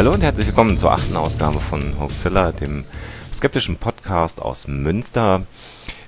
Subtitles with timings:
[0.00, 2.86] Hallo und herzlich willkommen zur achten Ausgabe von Hoaxilla, dem
[3.34, 5.42] skeptischen Podcast aus Münster.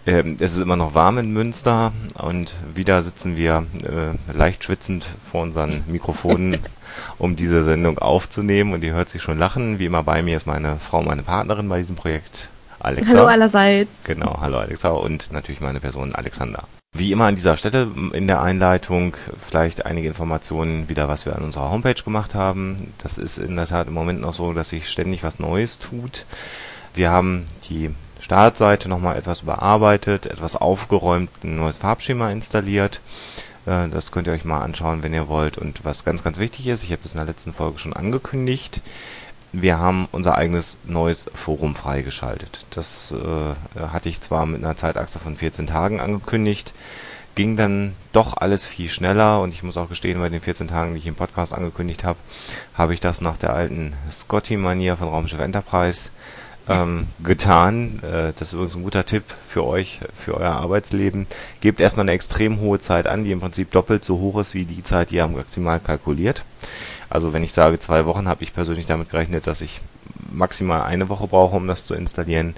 [0.07, 5.05] Ähm, es ist immer noch warm in Münster und wieder sitzen wir äh, leicht schwitzend
[5.31, 6.57] vor unseren Mikrofonen,
[7.19, 8.73] um diese Sendung aufzunehmen.
[8.73, 9.79] Und ihr hört sich schon lachen.
[9.79, 12.49] Wie immer bei mir ist meine Frau, meine Partnerin bei diesem Projekt,
[12.81, 13.13] Alexa.
[13.13, 14.05] Hallo allerseits.
[14.05, 16.65] Genau, hallo Alexa und natürlich meine Person Alexander.
[16.95, 21.43] Wie immer an dieser Stelle in der Einleitung vielleicht einige Informationen wieder, was wir an
[21.43, 22.93] unserer Homepage gemacht haben.
[22.99, 26.27] Das ist in der Tat im Moment noch so, dass sich ständig was Neues tut.
[26.93, 33.01] Wir haben die Startseite nochmal etwas überarbeitet, etwas aufgeräumt, ein neues Farbschema installiert.
[33.65, 35.57] Äh, das könnt ihr euch mal anschauen, wenn ihr wollt.
[35.57, 38.83] Und was ganz, ganz wichtig ist, ich habe das in der letzten Folge schon angekündigt,
[39.53, 42.67] wir haben unser eigenes neues Forum freigeschaltet.
[42.71, 46.73] Das äh, hatte ich zwar mit einer Zeitachse von 14 Tagen angekündigt,
[47.35, 50.93] ging dann doch alles viel schneller und ich muss auch gestehen, bei den 14 Tagen,
[50.93, 52.19] die ich im Podcast angekündigt habe,
[52.75, 56.11] habe ich das nach der alten Scotty-Manier von Raumschiff Enterprise
[56.69, 58.01] ähm, getan.
[58.03, 61.27] Äh, das ist übrigens ein guter Tipp für euch, für euer Arbeitsleben.
[61.61, 64.65] Gebt erstmal eine extrem hohe Zeit an, die im Prinzip doppelt so hoch ist wie
[64.65, 66.45] die Zeit, die ihr maximal kalkuliert.
[67.13, 69.83] Also wenn ich sage zwei Wochen, habe ich persönlich damit gerechnet, dass ich
[70.31, 72.55] maximal eine Woche brauche, um das zu installieren.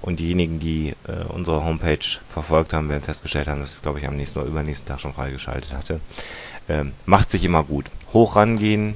[0.00, 1.98] Und diejenigen, die äh, unsere Homepage
[2.32, 5.00] verfolgt haben, werden festgestellt haben, dass ich es, glaube ich, am nächsten oder übernächsten Tag
[5.00, 6.00] schon freigeschaltet hatte.
[6.70, 7.90] Ähm, macht sich immer gut.
[8.14, 8.94] Hoch rangehen,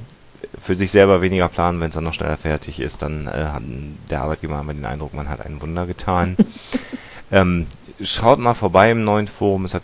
[0.59, 3.61] für sich selber weniger planen, wenn es dann noch schneller fertig ist, dann äh, hat
[4.09, 6.37] der Arbeitgeber immer den Eindruck, man hat ein Wunder getan.
[7.31, 7.67] ähm,
[8.01, 9.65] schaut mal vorbei im neuen Forum.
[9.65, 9.83] Es hat,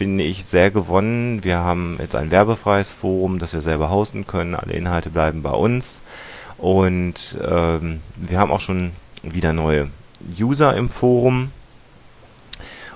[0.00, 1.44] finde ich, sehr gewonnen.
[1.44, 4.54] Wir haben jetzt ein werbefreies Forum, das wir selber hosten können.
[4.54, 6.00] Alle Inhalte bleiben bei uns.
[6.56, 9.88] Und ähm, wir haben auch schon wieder neue
[10.40, 11.52] User im Forum.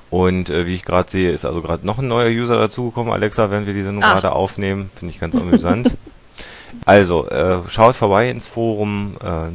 [0.08, 3.50] Und äh, wie ich gerade sehe, ist also gerade noch ein neuer User dazugekommen, Alexa,
[3.50, 4.90] wenn wir diese nun gerade aufnehmen.
[4.96, 5.90] Finde ich ganz amüsant.
[6.86, 9.16] Also, äh, schaut vorbei ins Forum.
[9.22, 9.52] Äh,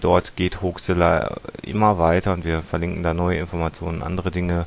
[0.00, 4.64] dort geht Hoaxilla immer weiter und wir verlinken da neue Informationen, andere Dinge.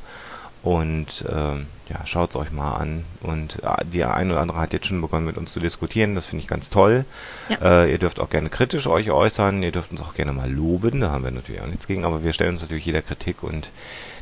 [0.62, 1.56] Und äh,
[1.92, 3.04] ja, schaut es euch mal an.
[3.20, 6.14] Und äh, die eine oder andere hat jetzt schon begonnen mit uns zu diskutieren.
[6.14, 7.04] Das finde ich ganz toll.
[7.48, 7.82] Ja.
[7.82, 9.62] Äh, ihr dürft auch gerne kritisch euch äußern.
[9.62, 11.00] Ihr dürft uns auch gerne mal loben.
[11.00, 12.04] Da haben wir natürlich auch nichts gegen.
[12.04, 13.70] Aber wir stellen uns natürlich jeder Kritik und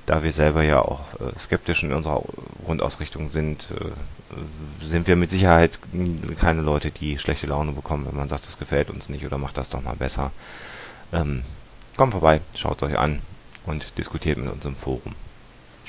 [0.06, 2.22] da wir selber ja auch äh, skeptisch in unserer
[2.64, 5.78] Grundausrichtung sind, äh, sind wir mit Sicherheit
[6.40, 9.56] keine Leute, die schlechte Laune bekommen, wenn man sagt, das gefällt uns nicht oder macht
[9.56, 10.32] das doch mal besser.
[11.12, 11.42] Ähm,
[11.96, 13.20] kommt vorbei, schaut es euch an
[13.66, 15.14] und diskutiert mit uns im Forum.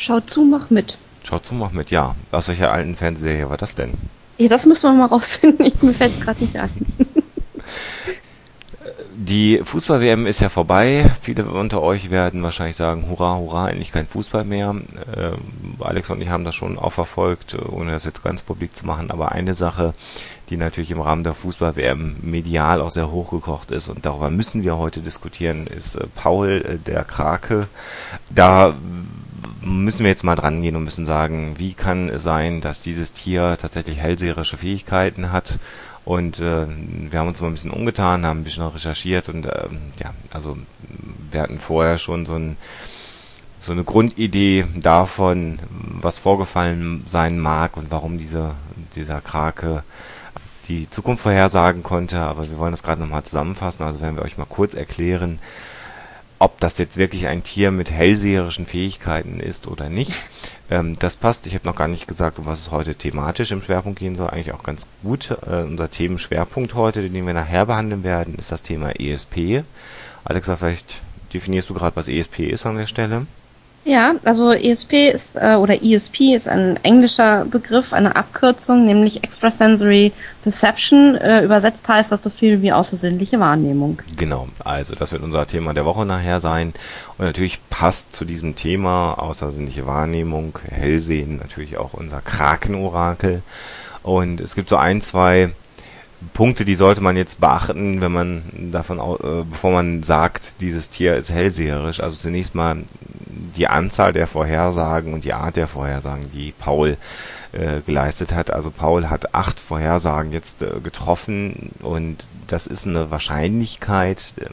[0.01, 0.97] Schaut zu, mach mit.
[1.23, 2.15] Schaut zu, mach mit, ja.
[2.31, 3.93] Aus welcher alten Fernsehserie war das denn?
[4.39, 5.63] Ja, das müssen wir mal rausfinden.
[5.63, 6.71] Ich, mir fällt gerade nicht ein.
[9.13, 11.11] Die Fußball-WM ist ja vorbei.
[11.21, 14.73] Viele unter euch werden wahrscheinlich sagen, hurra, hurra, endlich kein Fußball mehr.
[15.15, 18.87] Äh, Alex und ich haben das schon auch verfolgt, ohne das jetzt ganz publik zu
[18.87, 19.11] machen.
[19.11, 19.93] Aber eine Sache,
[20.49, 24.79] die natürlich im Rahmen der Fußball-WM medial auch sehr hochgekocht ist und darüber müssen wir
[24.79, 27.67] heute diskutieren, ist äh, Paul, äh, der Krake.
[28.31, 28.73] Da
[29.61, 33.13] müssen wir jetzt mal dran gehen und müssen sagen, wie kann es sein, dass dieses
[33.13, 35.59] Tier tatsächlich hellseherische Fähigkeiten hat
[36.03, 39.67] und äh, wir haben uns mal ein bisschen umgetan, haben ein bisschen recherchiert und äh,
[40.01, 40.57] ja, also
[41.31, 42.57] wir hatten vorher schon so, ein,
[43.59, 48.51] so eine Grundidee davon, was vorgefallen sein mag und warum diese,
[48.95, 49.83] dieser Krake
[50.67, 52.19] die Zukunft vorhersagen konnte.
[52.19, 53.83] Aber wir wollen das gerade nochmal zusammenfassen.
[53.83, 55.39] Also werden wir euch mal kurz erklären,
[56.41, 60.11] ob das jetzt wirklich ein Tier mit hellseherischen Fähigkeiten ist oder nicht.
[60.71, 61.47] Ähm, das passt.
[61.47, 64.29] Ich habe noch gar nicht gesagt, um was es heute thematisch im Schwerpunkt gehen soll.
[64.29, 65.29] Eigentlich auch ganz gut.
[65.45, 69.65] Äh, unser Themenschwerpunkt heute, den wir nachher behandeln werden, ist das Thema ESP.
[70.23, 71.01] Alexa, vielleicht
[71.33, 73.27] definierst du gerade, was ESP ist an der Stelle?
[73.91, 80.13] Ja, also ESP ist äh, oder ESP ist ein englischer Begriff, eine Abkürzung, nämlich Extrasensory
[80.43, 81.15] Perception.
[81.15, 84.01] Äh, übersetzt heißt das so viel wie außersinnliche Wahrnehmung.
[84.15, 86.73] Genau, also das wird unser Thema der Woche nachher sein.
[87.17, 93.41] Und natürlich passt zu diesem Thema außersinnliche Wahrnehmung, Hellsehen, natürlich auch unser Krakenorakel.
[94.03, 95.49] Und es gibt so ein, zwei
[96.33, 101.15] Punkte, die sollte man jetzt beachten, wenn man davon, äh, bevor man sagt, dieses Tier
[101.15, 102.01] ist hellseherisch.
[102.01, 102.83] Also zunächst mal
[103.55, 106.97] die Anzahl der Vorhersagen und die Art der Vorhersagen, die Paul
[107.51, 108.51] äh, geleistet hat.
[108.51, 114.45] Also Paul hat acht Vorhersagen jetzt äh, getroffen und das ist eine Wahrscheinlichkeit, äh,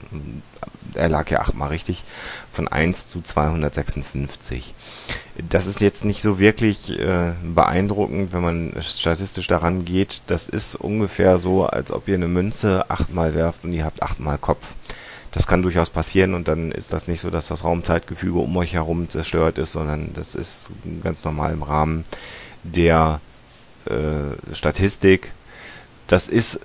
[0.99, 2.05] er lag ja achtmal richtig,
[2.53, 4.75] von 1 zu 256.
[5.49, 10.23] Das ist jetzt nicht so wirklich äh, beeindruckend, wenn man statistisch daran geht.
[10.27, 14.39] Das ist ungefähr so, als ob ihr eine Münze achtmal werft und ihr habt achtmal
[14.39, 14.75] Kopf
[15.33, 18.75] das kann durchaus passieren und dann ist das nicht so, dass das Raumzeitgefüge um euch
[18.75, 20.71] herum zerstört ist, sondern das ist
[21.03, 22.05] ganz normal im Rahmen
[22.65, 23.21] der
[23.87, 25.33] äh, Statistik.
[26.07, 26.61] das ist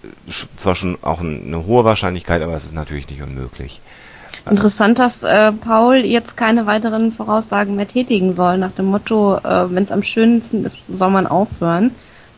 [0.55, 3.81] zwar schon auch eine hohe Wahrscheinlichkeit, aber es ist natürlich nicht unmöglich.
[4.49, 9.73] Interessant, dass äh, Paul jetzt keine weiteren Voraussagen mehr tätigen soll, nach dem Motto, äh,
[9.73, 11.91] wenn es am schönsten ist, soll man aufhören.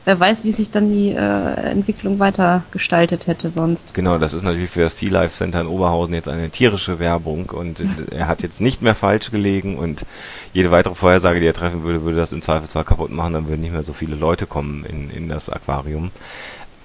[0.06, 3.96] Wer weiß, wie sich dann die äh, Entwicklung weiter gestaltet hätte sonst.
[3.96, 7.50] Genau, das ist natürlich für das Sea Life Center in Oberhausen jetzt eine tierische Werbung
[7.50, 10.06] und er hat jetzt nicht mehr falsch gelegen und
[10.54, 13.48] jede weitere Vorhersage, die er treffen würde, würde das im Zweifel zwar kaputt machen, dann
[13.48, 16.12] würden nicht mehr so viele Leute kommen in, in das Aquarium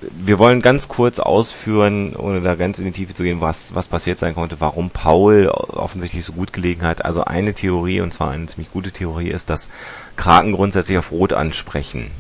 [0.02, 3.88] wir wollen ganz kurz ausführen, ohne da ganz in die Tiefe zu gehen, was, was
[3.88, 7.04] passiert sein konnte, warum Paul offensichtlich so gut gelegen hat.
[7.04, 9.68] Also eine Theorie, und zwar eine ziemlich gute Theorie, ist, dass
[10.16, 12.10] Kraken grundsätzlich auf Rot ansprechen.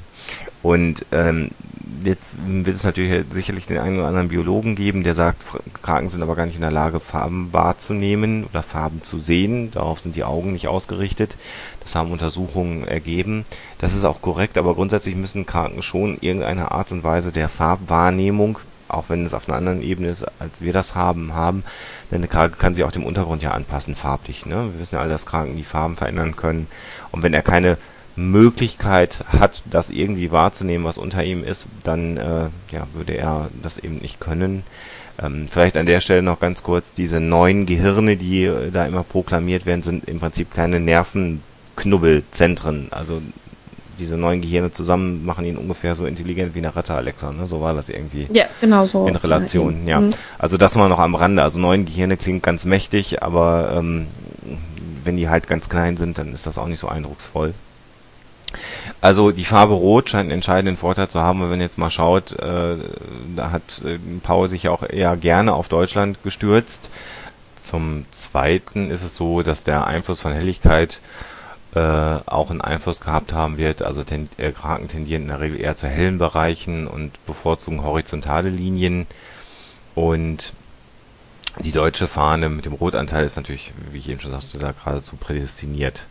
[0.62, 1.50] Und ähm,
[2.04, 5.42] jetzt wird es natürlich sicherlich den einen oder anderen Biologen geben, der sagt,
[5.82, 9.70] Kraken sind aber gar nicht in der Lage, Farben wahrzunehmen oder Farben zu sehen.
[9.70, 11.36] Darauf sind die Augen nicht ausgerichtet.
[11.80, 13.44] Das haben Untersuchungen ergeben.
[13.78, 18.58] Das ist auch korrekt, aber grundsätzlich müssen Kraken schon irgendeine Art und Weise der Farbwahrnehmung
[18.90, 21.64] auch wenn es auf einer anderen Ebene ist, als wir das haben, haben.
[22.10, 24.46] Denn eine Krake kann sich auch dem Untergrund ja anpassen, farblich.
[24.46, 24.70] Ne?
[24.72, 26.66] Wir wissen ja alle, dass Kraken die Farben verändern können.
[27.12, 27.78] Und wenn er keine
[28.20, 33.78] Möglichkeit hat, das irgendwie wahrzunehmen, was unter ihm ist, dann äh, ja, würde er das
[33.78, 34.62] eben nicht können.
[35.22, 39.02] Ähm, vielleicht an der Stelle noch ganz kurz, diese neuen Gehirne, die äh, da immer
[39.02, 42.86] proklamiert werden, sind im Prinzip kleine Nervenknubbelzentren.
[42.90, 43.20] Also
[43.98, 47.44] diese neuen Gehirne zusammen machen ihn ungefähr so intelligent wie eine Ratte Alexa, ne?
[47.46, 48.28] So war das irgendwie.
[48.32, 49.06] Ja, genau so.
[49.06, 50.00] In Relation, ja.
[50.00, 50.12] Mhm.
[50.38, 51.42] Also das mal noch am Rande.
[51.42, 54.06] Also neun Gehirne klingt ganz mächtig, aber ähm,
[55.04, 57.52] wenn die halt ganz klein sind, dann ist das auch nicht so eindrucksvoll.
[59.00, 62.32] Also die Farbe Rot scheint einen entscheidenden Vorteil zu haben, wenn man jetzt mal schaut,
[62.32, 62.76] äh,
[63.36, 66.90] da hat äh, Paul sich auch eher gerne auf Deutschland gestürzt.
[67.56, 71.00] Zum Zweiten ist es so, dass der Einfluss von Helligkeit
[71.74, 73.82] äh, auch einen Einfluss gehabt haben wird.
[73.82, 78.48] Also ten, äh, Kraken tendieren in der Regel eher zu hellen Bereichen und bevorzugen horizontale
[78.48, 79.06] Linien.
[79.94, 80.52] Und
[81.60, 85.16] die deutsche Fahne mit dem Rotanteil ist natürlich, wie ich eben schon sagte, da geradezu
[85.16, 86.06] prädestiniert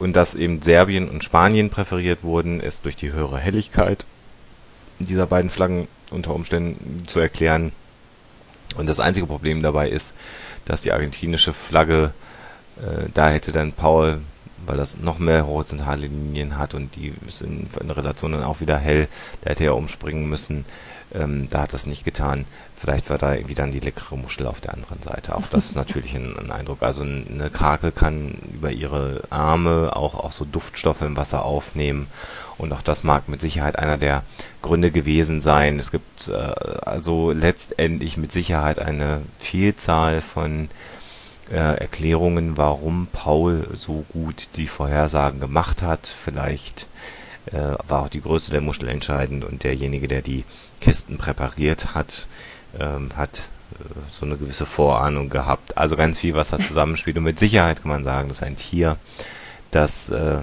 [0.00, 4.06] und dass eben Serbien und Spanien präferiert wurden, ist durch die höhere Helligkeit
[4.98, 7.72] dieser beiden Flaggen unter Umständen zu erklären.
[8.76, 10.14] Und das einzige Problem dabei ist,
[10.64, 12.12] dass die argentinische Flagge,
[12.78, 14.20] äh, da hätte dann Paul,
[14.66, 18.78] weil das noch mehr horizontale Linien hat und die sind in Relation dann auch wieder
[18.78, 19.08] hell,
[19.42, 20.64] da hätte er umspringen müssen.
[21.12, 22.44] Ähm, da hat das nicht getan.
[22.76, 25.34] Vielleicht war da irgendwie dann die leckere Muschel auf der anderen Seite.
[25.34, 26.82] Auch das ist natürlich ein, ein, Eindruck.
[26.82, 32.06] Also eine Krake kann über ihre Arme auch, auch so Duftstoffe im Wasser aufnehmen.
[32.58, 34.22] Und auch das mag mit Sicherheit einer der
[34.62, 35.78] Gründe gewesen sein.
[35.78, 40.68] Es gibt äh, also letztendlich mit Sicherheit eine Vielzahl von
[41.56, 46.06] Erklärungen, warum Paul so gut die Vorhersagen gemacht hat.
[46.06, 46.86] Vielleicht
[47.46, 50.44] äh, war auch die Größe der Muschel entscheidend und derjenige, der die
[50.80, 52.26] Kisten präpariert hat,
[52.78, 55.76] ähm, hat äh, so eine gewisse Vorahnung gehabt.
[55.76, 57.16] Also ganz viel, was da zusammenspielt.
[57.18, 58.96] Und mit Sicherheit kann man sagen, dass ein Tier,
[59.70, 60.38] das äh,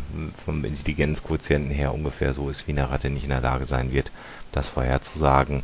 [0.46, 4.12] vom Intelligenzquotienten her ungefähr so ist wie eine Ratte, nicht in der Lage sein wird,
[4.52, 5.64] das vorherzusagen.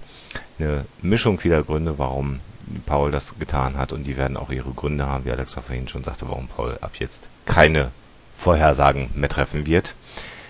[0.60, 2.40] Eine Mischung vieler Gründe, warum
[2.86, 3.94] Paul das getan hat.
[3.94, 6.92] Und die werden auch ihre Gründe haben, wie Alexa vorhin schon sagte, warum Paul ab
[7.00, 7.92] jetzt keine
[8.38, 9.96] Vorhersagen mehr treffen wird.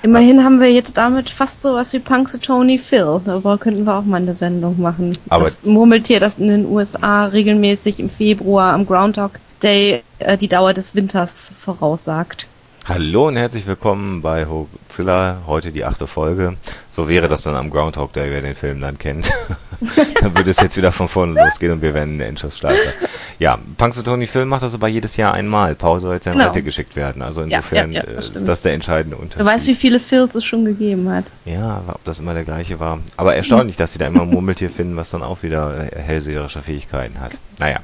[0.04, 3.22] Immerhin haben wir jetzt damit fast so was wie Punxsutawney Phil.
[3.24, 5.18] Darüber könnten wir auch mal eine Sendung machen.
[5.30, 10.50] Aber das Murmeltier, das in den USA regelmäßig im Februar am Groundhog Day äh, die
[10.50, 12.48] Dauer des Winters voraussagt.
[12.86, 16.58] Hallo und herzlich willkommen bei Hoaxilla, heute die achte Folge.
[16.90, 19.32] So wäre das dann am Groundhog Day, wer den Film dann kennt.
[20.22, 22.94] dann würde es jetzt wieder von vorne losgehen und wir werden in der Endschussschleife.
[23.40, 25.76] Ja, Punxsutawney Film macht das aber jedes Jahr einmal.
[25.76, 26.52] Paul soll jetzt ja genau.
[26.52, 27.22] geschickt werden.
[27.22, 29.40] Also insofern ja, ja, ja, das ist das der entscheidende Unterschied.
[29.40, 31.24] Du weißt, wie viele Phils es schon gegeben hat.
[31.46, 33.00] Ja, ob das immer der gleiche war.
[33.16, 37.22] Aber erstaunlich, dass sie da immer ein Murmeltier finden, was dann auch wieder hellseherische Fähigkeiten
[37.22, 37.32] hat.
[37.60, 37.80] Naja,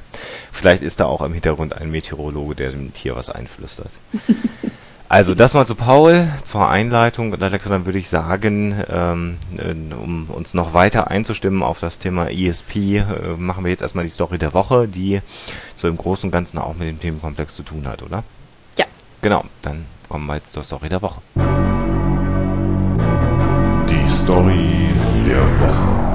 [0.52, 3.92] vielleicht ist da auch im Hintergrund ein Meteorologe, der dem Tier was einflüstert.
[5.10, 7.32] Also das mal zu Paul zur Einleitung.
[7.32, 11.98] Und Alexa, dann würde ich sagen, ähm, äh, um uns noch weiter einzustimmen auf das
[11.98, 13.04] Thema ESP, äh,
[13.36, 15.20] machen wir jetzt erstmal die Story der Woche, die
[15.74, 18.22] so im Großen und Ganzen auch mit dem Themenkomplex zu tun hat, oder?
[18.78, 18.84] Ja.
[19.20, 21.20] Genau, dann kommen wir jetzt zur Story der Woche.
[23.90, 24.68] Die Story
[25.26, 26.09] der Woche.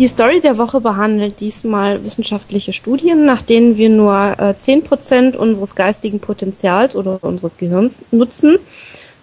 [0.00, 5.74] Die Story der Woche behandelt diesmal wissenschaftliche Studien, nach denen wir nur äh, 10% unseres
[5.74, 8.56] geistigen Potenzials oder unseres Gehirns nutzen.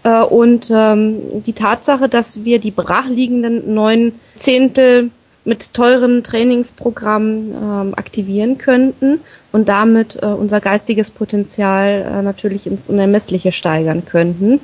[0.04, 5.10] Äh, und ähm, die Tatsache, dass wir die brachliegenden neun Zehntel
[5.46, 12.88] mit teuren Trainingsprogrammen ähm, aktivieren könnten und damit äh, unser geistiges Potenzial äh, natürlich ins
[12.88, 14.60] Unermessliche steigern könnten.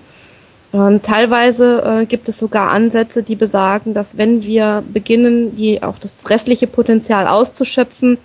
[0.74, 6.00] Ähm, teilweise äh, gibt es sogar Ansätze, die besagen, dass wenn wir beginnen, die auch
[6.00, 8.18] das restliche Potenzial auszuschöpfen,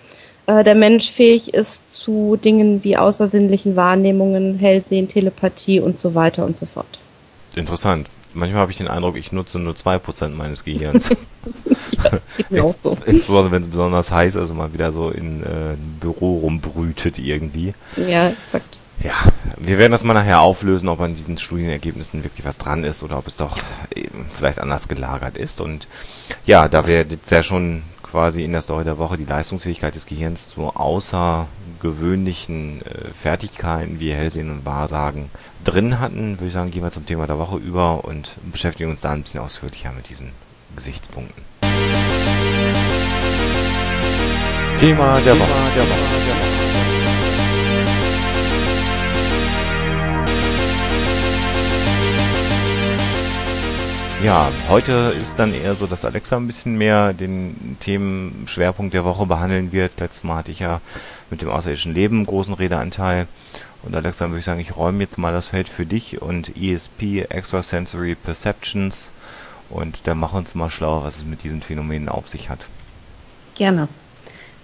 [0.47, 6.47] äh, der Mensch fähig ist zu Dingen wie außersinnlichen Wahrnehmungen, Hellsehen, Telepathie und so weiter
[6.47, 6.99] und so fort.
[7.55, 8.09] Interessant.
[8.33, 11.11] Manchmal habe ich den Eindruck, ich nutze nur 2% meines Gehirns.
[12.51, 12.97] ja, auch so.
[13.05, 17.75] Insbesondere wenn es besonders heiß ist und mal wieder so in äh, Büro rumbrütet irgendwie.
[17.97, 18.79] Ja, exakt.
[19.03, 19.15] Ja,
[19.57, 23.19] wir werden das mal nachher auflösen, ob an diesen Studienergebnissen wirklich was dran ist oder
[23.19, 23.57] ob es doch
[23.95, 25.61] eben vielleicht anders gelagert ist.
[25.61, 25.87] Und
[26.47, 30.07] ja, da wir jetzt ja schon quasi in der Story der Woche die Leistungsfähigkeit des
[30.07, 35.31] Gehirns zu außergewöhnlichen äh, Fertigkeiten wie Hellsehen und Wahrsagen
[35.65, 39.03] drin hatten, würde ich sagen, gehen wir zum Thema der Woche über und beschäftigen uns
[39.03, 40.31] da ein bisschen ausführlicher mit diesen
[40.75, 41.45] Gesichtspunkten.
[44.79, 45.53] Thema der Woche.
[45.77, 46.38] Der Woche.
[54.25, 59.27] Ja, heute ist dann eher so, dass Alexa ein bisschen mehr den Themenschwerpunkt der Woche
[59.27, 60.01] behandeln wird.
[60.01, 60.81] Letztes Mal hatte ich ja
[61.31, 63.29] mit dem außerirdischen Leben einen großen Redeanteil.
[63.85, 67.27] Und Alexa, würde ich sagen, ich räume jetzt mal das Feld für dich und ESP,
[67.29, 69.13] Extrasensory Perceptions.
[69.71, 72.67] Und dann mach uns mal schlau, was es mit diesen Phänomenen auf sich hat.
[73.55, 73.87] Gerne.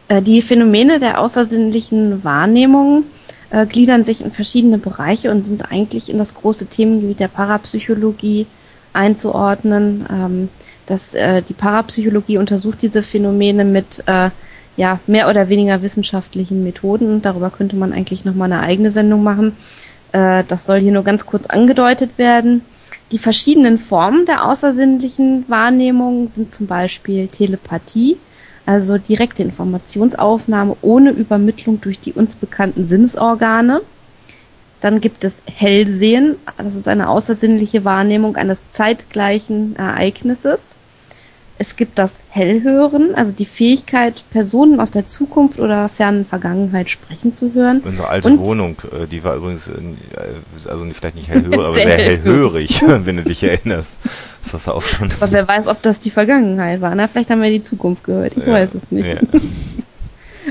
[0.08, 3.04] Äh, die Phänomene der außersinnlichen Wahrnehmung
[3.50, 8.46] äh, gliedern sich in verschiedene Bereiche und sind eigentlich in das große Themengebiet der Parapsychologie
[8.94, 10.06] einzuordnen.
[10.10, 10.48] Ähm,
[10.86, 14.30] dass äh, die Parapsychologie untersucht diese Phänomene mit äh,
[14.76, 17.22] ja, mehr oder weniger wissenschaftlichen Methoden.
[17.22, 19.56] Darüber könnte man eigentlich nochmal eine eigene Sendung machen.
[20.12, 22.62] Äh, das soll hier nur ganz kurz angedeutet werden.
[23.12, 28.16] Die verschiedenen Formen der außersinnlichen Wahrnehmung sind zum Beispiel Telepathie,
[28.66, 33.82] also direkte Informationsaufnahme ohne Übermittlung durch die uns bekannten Sinnesorgane.
[34.84, 40.60] Dann gibt es Hellsehen, das ist eine außersinnliche Wahrnehmung eines zeitgleichen Ereignisses.
[41.56, 47.32] Es gibt das Hellhören, also die Fähigkeit, Personen aus der Zukunft oder fernen Vergangenheit sprechen
[47.32, 47.80] zu hören.
[47.82, 49.72] Unsere alte Und Wohnung, äh, die war übrigens, äh,
[50.68, 53.98] also vielleicht nicht hellhörig, aber sehr, hellhörig, wenn du dich erinnerst.
[54.42, 55.08] Das hast du auch schon.
[55.18, 56.94] Aber wer weiß, ob das die Vergangenheit war.
[56.94, 58.36] Na, vielleicht haben wir die Zukunft gehört.
[58.36, 59.08] Ich ja, weiß es nicht.
[59.08, 59.16] Ja.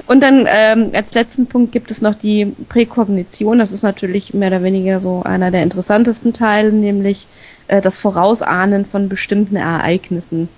[0.05, 3.59] Und dann ähm, als letzten Punkt gibt es noch die Präkognition.
[3.59, 7.27] Das ist natürlich mehr oder weniger so einer der interessantesten Teile, nämlich
[7.67, 10.49] äh, das Vorausahnen von bestimmten Ereignissen.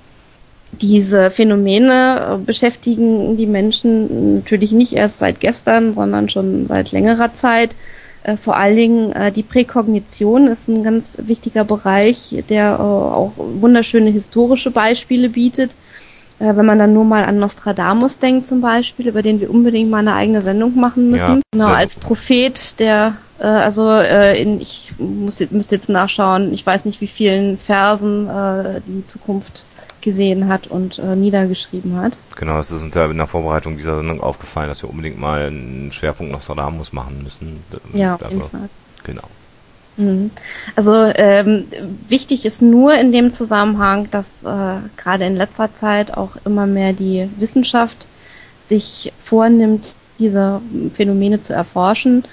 [0.81, 7.35] Diese Phänomene äh, beschäftigen die Menschen natürlich nicht erst seit gestern, sondern schon seit längerer
[7.35, 7.75] Zeit.
[8.23, 13.33] Äh, vor allen Dingen äh, die Präkognition ist ein ganz wichtiger Bereich, der äh, auch
[13.37, 15.75] wunderschöne historische Beispiele bietet
[16.39, 19.89] äh, wenn man dann nur mal an Nostradamus denkt zum Beispiel, über den wir unbedingt
[19.89, 21.35] mal eine eigene Sendung machen müssen.
[21.35, 26.65] Ja, genau, als Prophet, der äh, also äh, in, ich muss, müsste jetzt nachschauen, ich
[26.65, 29.63] weiß nicht, wie vielen Versen äh, die Zukunft
[30.01, 32.17] gesehen hat und äh, niedergeschrieben hat.
[32.35, 35.47] Genau, es ist uns ja in der Vorbereitung dieser Sendung aufgefallen, dass wir unbedingt mal
[35.47, 37.63] einen Schwerpunkt Nostradamus machen müssen.
[37.93, 38.69] Ja, auf also, jeden Fall.
[39.03, 39.23] Genau.
[39.97, 40.31] Mhm.
[40.75, 41.65] Also ähm,
[42.07, 46.93] wichtig ist nur in dem Zusammenhang, dass äh, gerade in letzter Zeit auch immer mehr
[46.93, 48.07] die Wissenschaft
[48.61, 50.61] sich vornimmt, diese
[50.93, 52.23] Phänomene zu erforschen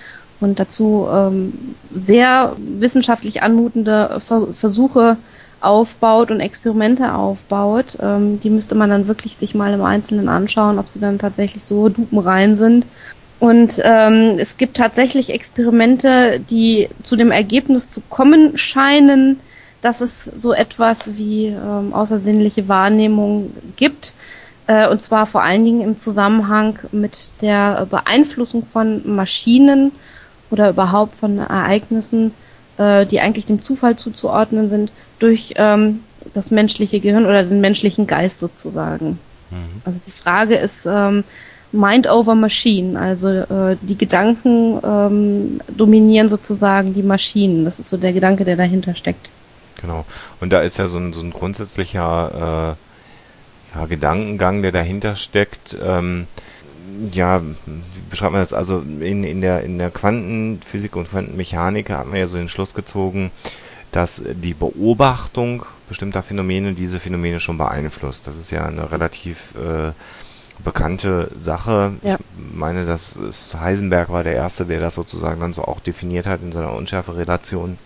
[0.41, 5.17] und dazu ähm, sehr wissenschaftlich anmutende Versuche
[5.61, 7.97] aufbaut und Experimente aufbaut.
[8.01, 11.65] Ähm, die müsste man dann wirklich sich mal im Einzelnen anschauen, ob sie dann tatsächlich
[11.65, 12.87] so dupenrein sind
[13.43, 19.41] und ähm, es gibt tatsächlich Experimente, die zu dem Ergebnis zu kommen scheinen,
[19.81, 24.13] dass es so etwas wie ähm, außersinnliche Wahrnehmung gibt.
[24.69, 29.91] Äh, und zwar vor allen Dingen im Zusammenhang mit der Beeinflussung von Maschinen
[30.53, 32.31] oder überhaupt von Ereignissen,
[32.79, 38.07] äh, die eigentlich dem Zufall zuzuordnen sind, durch ähm, das menschliche Gehirn oder den menschlichen
[38.07, 39.19] Geist sozusagen.
[39.51, 39.83] Mhm.
[39.85, 41.25] Also die Frage ist, ähm,
[41.73, 42.99] Mind over Machine.
[42.99, 47.65] Also äh, die Gedanken ähm, dominieren sozusagen die Maschinen.
[47.65, 49.31] Das ist so der Gedanke, der dahinter steckt.
[49.81, 50.05] Genau.
[50.41, 52.77] Und da ist ja so ein, so ein grundsätzlicher
[53.75, 55.77] äh, ja, Gedankengang, der dahinter steckt.
[55.83, 56.27] Ähm,
[57.13, 58.53] ja, wie beschreibt man das?
[58.53, 62.75] Also in, in, der, in der Quantenphysik und Quantenmechanik hat man ja so den Schluss
[62.75, 63.31] gezogen,
[63.93, 68.27] dass die Beobachtung bestimmter Phänomene diese Phänomene schon beeinflusst.
[68.27, 69.93] Das ist ja eine relativ äh,
[70.65, 71.93] bekannte Sache.
[72.03, 72.15] Ja.
[72.15, 73.17] Ich meine, dass
[73.59, 77.79] Heisenberg war der Erste, der das sozusagen dann so auch definiert hat in seiner Unschärferelation.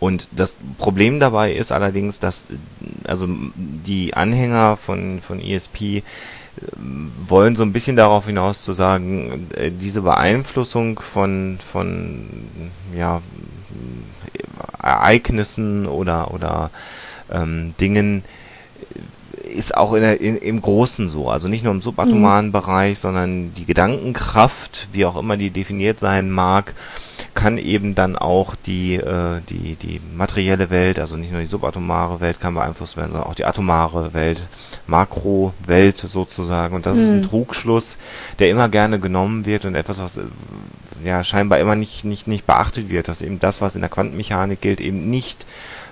[0.00, 2.46] Und das Problem dabei ist allerdings, dass
[3.06, 6.02] also die Anhänger von, von ESP äh,
[7.26, 12.28] wollen so ein bisschen darauf hinaus zu sagen, äh, diese Beeinflussung von, von
[12.96, 13.22] ja,
[14.82, 16.70] Ereignissen oder, oder
[17.30, 18.24] ähm, Dingen
[19.54, 21.28] ist auch in der, in, im Großen so.
[21.28, 22.52] Also nicht nur im subatomaren mhm.
[22.52, 26.74] Bereich, sondern die Gedankenkraft, wie auch immer die definiert sein mag,
[27.34, 32.20] kann eben dann auch die, äh, die, die materielle Welt, also nicht nur die subatomare
[32.20, 34.40] Welt kann beeinflusst werden, sondern auch die atomare Welt,
[34.86, 36.74] Makrowelt sozusagen.
[36.74, 37.02] Und das mhm.
[37.02, 37.28] ist ein mhm.
[37.28, 37.96] Trugschluss,
[38.38, 40.20] der immer gerne genommen wird und etwas, was
[41.04, 44.60] ja scheinbar immer nicht, nicht, nicht beachtet wird, dass eben das, was in der Quantenmechanik
[44.60, 45.44] gilt, eben nicht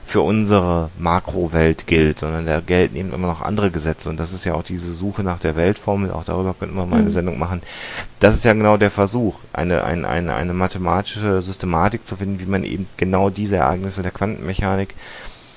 [0.04, 4.08] für unsere Makrowelt gilt, sondern da gelten eben immer noch andere Gesetze.
[4.08, 6.96] Und das ist ja auch diese Suche nach der Weltformel, auch darüber könnten wir mal
[6.96, 7.10] eine mhm.
[7.10, 7.62] Sendung machen.
[8.20, 12.46] Das ist ja genau der Versuch, eine, eine, eine, eine mathematische Systematik zu finden, wie
[12.46, 14.94] man eben genau diese Ereignisse der Quantenmechanik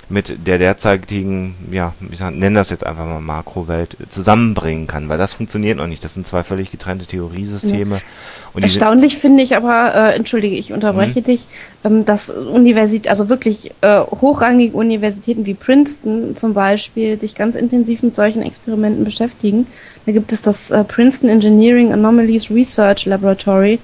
[0.07, 5.33] mit der derzeitigen, ja, ich nenne das jetzt einfach mal Makrowelt, zusammenbringen kann, weil das
[5.33, 6.03] funktioniert noch nicht.
[6.03, 7.95] Das sind zwei völlig getrennte Theoriesysteme.
[7.95, 8.61] Ja.
[8.61, 11.23] Erstaunlich finde ich aber, äh, entschuldige, ich unterbreche mhm.
[11.23, 11.47] dich,
[11.83, 18.03] ähm, dass Universität, also wirklich äh, hochrangige Universitäten wie Princeton zum Beispiel sich ganz intensiv
[18.03, 19.65] mit solchen Experimenten beschäftigen.
[20.05, 23.79] Da gibt es das äh, Princeton Engineering Anomalies Research Laboratory,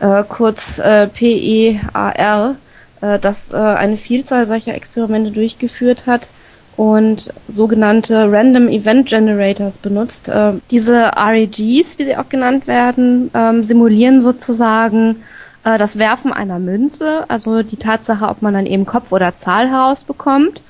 [0.00, 2.56] äh, kurz äh, PEAR
[3.00, 6.30] äh, das äh, eine Vielzahl solcher Experimente durchgeführt hat
[6.76, 10.28] und sogenannte Random Event Generators benutzt.
[10.28, 15.16] Äh, diese REGs, wie sie auch genannt werden, ähm, simulieren sozusagen
[15.64, 19.68] äh, das Werfen einer Münze, also die Tatsache, ob man dann eben Kopf oder Zahl
[19.68, 20.62] herausbekommt.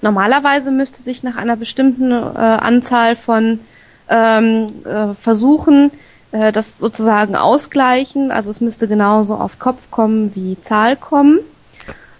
[0.00, 3.60] Normalerweise müsste sich nach einer bestimmten äh, Anzahl von
[4.08, 5.90] ähm, äh, Versuchen
[6.32, 8.30] äh, das sozusagen ausgleichen.
[8.30, 11.40] Also es müsste genauso auf Kopf kommen wie Zahl kommen.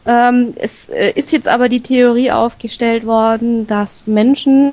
[0.06, 4.72] Ähm, es äh, ist jetzt aber die Theorie aufgestellt worden, dass Menschen,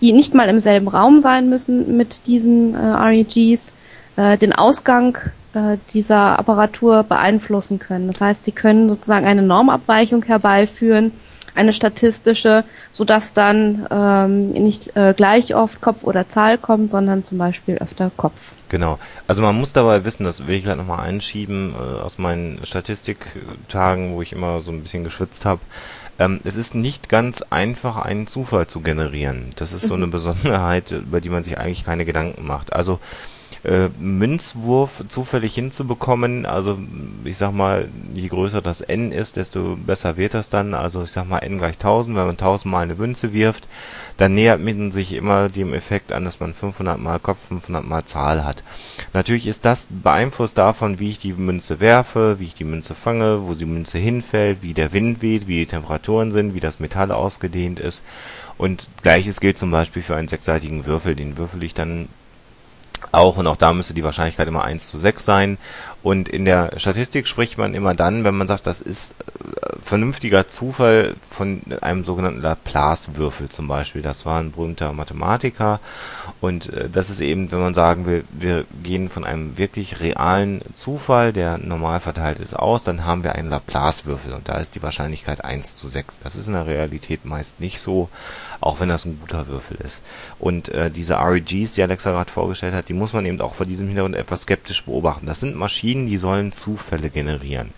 [0.00, 3.72] die nicht mal im selben Raum sein müssen mit diesen äh, REGs,
[4.16, 5.18] äh, den Ausgang
[5.54, 8.08] äh, dieser Apparatur beeinflussen können.
[8.08, 11.12] Das heißt, sie können sozusagen eine Normabweichung herbeiführen,
[11.54, 17.38] eine statistische, sodass dann ähm, nicht äh, gleich oft Kopf oder Zahl kommt, sondern zum
[17.38, 18.52] Beispiel öfter Kopf.
[18.74, 18.98] Genau.
[19.28, 24.14] Also man muss dabei wissen, das will ich gleich nochmal einschieben äh, aus meinen Statistiktagen,
[24.14, 25.60] wo ich immer so ein bisschen geschwitzt habe.
[26.18, 29.50] Ähm, es ist nicht ganz einfach, einen Zufall zu generieren.
[29.54, 30.10] Das ist so eine mhm.
[30.10, 32.72] Besonderheit, über die man sich eigentlich keine Gedanken macht.
[32.72, 32.98] Also
[33.64, 36.46] äh, Münzwurf zufällig hinzubekommen.
[36.46, 36.78] Also
[37.24, 40.74] ich sag mal, je größer das n ist, desto besser wird das dann.
[40.74, 43.66] Also ich sag mal n gleich 1000, wenn man 1000 mal eine Münze wirft,
[44.16, 48.04] dann nähert man sich immer dem Effekt an, dass man 500 mal Kopf, 500 mal
[48.04, 48.62] Zahl hat.
[49.12, 53.46] Natürlich ist das beeinflusst davon, wie ich die Münze werfe, wie ich die Münze fange,
[53.46, 57.10] wo die Münze hinfällt, wie der Wind weht, wie die Temperaturen sind, wie das Metall
[57.10, 58.02] ausgedehnt ist.
[58.58, 61.14] Und gleiches gilt zum Beispiel für einen sechsseitigen Würfel.
[61.14, 62.08] Den würfel ich dann
[63.12, 65.58] auch und auch da müsste die Wahrscheinlichkeit immer 1 zu 6 sein.
[66.04, 70.46] Und in der Statistik spricht man immer dann, wenn man sagt, das ist äh, vernünftiger
[70.46, 74.02] Zufall von einem sogenannten Laplace-Würfel zum Beispiel.
[74.02, 75.80] Das war ein berühmter Mathematiker.
[76.42, 80.60] Und äh, das ist eben, wenn man sagen will, wir gehen von einem wirklich realen
[80.74, 84.34] Zufall, der normal verteilt ist, aus, dann haben wir einen Laplace-Würfel.
[84.34, 86.20] Und da ist die Wahrscheinlichkeit 1 zu 6.
[86.20, 88.10] Das ist in der Realität meist nicht so,
[88.60, 90.02] auch wenn das ein guter Würfel ist.
[90.38, 93.64] Und äh, diese REGs, die Alexa gerade vorgestellt hat, die muss man eben auch vor
[93.64, 95.24] diesem Hintergrund etwas skeptisch beobachten.
[95.24, 97.70] Das sind Maschinen, die sollen Zufälle generieren.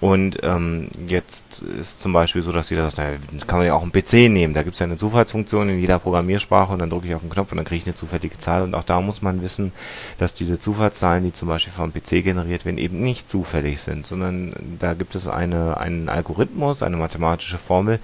[0.00, 3.82] Und ähm, jetzt ist zum Beispiel so, dass jeder sagt, naja, kann man ja auch
[3.82, 4.54] einen PC nehmen.
[4.54, 7.30] Da gibt es ja eine Zufallsfunktion in jeder Programmiersprache und dann drücke ich auf den
[7.30, 8.62] Knopf und dann kriege ich eine zufällige Zahl.
[8.62, 9.72] Und auch da muss man wissen,
[10.18, 14.52] dass diese Zufallszahlen, die zum Beispiel vom PC generiert werden, eben nicht zufällig sind, sondern
[14.78, 17.98] da gibt es eine, einen Algorithmus, eine mathematische Formel,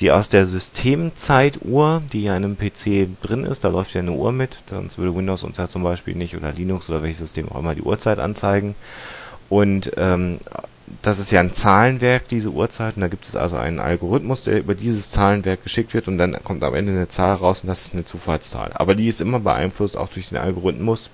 [0.00, 4.12] die aus der Systemzeituhr, die ja in einem PC drin ist, da läuft ja eine
[4.12, 7.48] Uhr mit, sonst würde Windows uns ja zum Beispiel nicht oder Linux oder welches System
[7.48, 8.74] auch immer die Uhrzeit anzeigen.
[9.48, 10.40] Und ähm,
[11.02, 13.00] das ist ja ein Zahlenwerk, diese Uhrzeiten.
[13.00, 16.62] Da gibt es also einen Algorithmus, der über dieses Zahlenwerk geschickt wird und dann kommt
[16.64, 18.72] am Ende eine Zahl raus und das ist eine Zufallszahl.
[18.74, 21.10] Aber die ist immer beeinflusst auch durch den Algorithmus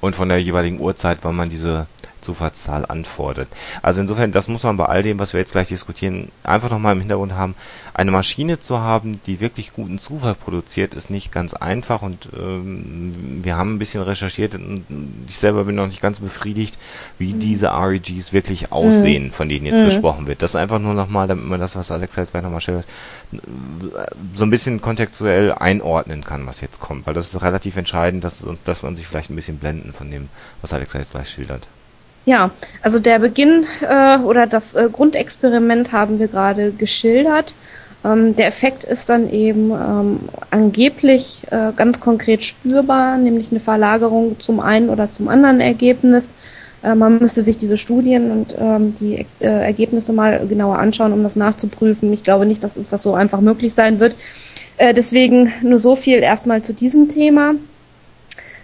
[0.00, 1.86] und von der jeweiligen Uhrzeit, wann man diese
[2.26, 3.48] Zufallszahl antwortet.
[3.82, 6.92] Also insofern, das muss man bei all dem, was wir jetzt gleich diskutieren, einfach nochmal
[6.92, 7.54] im Hintergrund haben.
[7.94, 13.40] Eine Maschine zu haben, die wirklich guten Zufall produziert, ist nicht ganz einfach und ähm,
[13.42, 14.84] wir haben ein bisschen recherchiert und
[15.28, 16.76] ich selber bin noch nicht ganz befriedigt,
[17.18, 17.40] wie mhm.
[17.40, 19.32] diese REGs wirklich aussehen, mhm.
[19.32, 19.86] von denen jetzt mhm.
[19.86, 20.42] gesprochen wird.
[20.42, 22.86] Das einfach nur nochmal, damit man das, was Alex halt gleich nochmal schildert,
[24.34, 28.44] so ein bisschen kontextuell einordnen kann, was jetzt kommt, weil das ist relativ entscheidend, dass,
[28.64, 30.28] dass man sich vielleicht ein bisschen blenden von dem,
[30.60, 31.68] was Alex jetzt gleich schildert.
[32.26, 32.50] Ja,
[32.82, 37.54] also der Beginn äh, oder das äh, Grundexperiment haben wir gerade geschildert.
[38.04, 40.18] Ähm, der Effekt ist dann eben ähm,
[40.50, 46.34] angeblich äh, ganz konkret spürbar, nämlich eine Verlagerung zum einen oder zum anderen Ergebnis.
[46.82, 51.12] Äh, man müsste sich diese Studien und ähm, die Ex äh, Ergebnisse mal genauer anschauen,
[51.12, 52.12] um das nachzuprüfen.
[52.12, 54.16] Ich glaube nicht, dass uns das so einfach möglich sein wird.
[54.78, 57.54] Äh, deswegen nur so viel erstmal zu diesem Thema.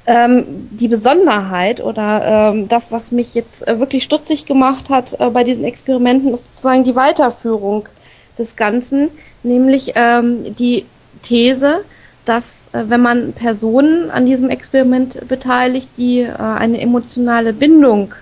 [0.04, 5.30] Ähm, die Besonderheit oder ähm, das, was mich jetzt äh, wirklich stutzig gemacht hat äh,
[5.30, 7.88] bei diesen Experimenten, ist sozusagen die Weiterführung
[8.36, 9.10] des Ganzen,
[9.44, 10.86] nämlich ähm, die
[11.22, 11.84] These,
[12.24, 18.14] dass äh, wenn man Personen an diesem Experiment beteiligt, die äh, eine emotionale Bindung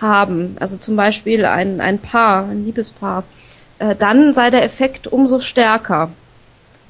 [0.00, 3.24] haben, also zum Beispiel ein, ein Paar, ein Liebespaar,
[3.78, 6.10] äh, dann sei der Effekt umso stärker.